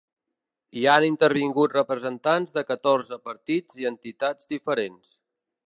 [0.79, 5.17] Hi han intervingut representants de catorze partits i entitats diferents.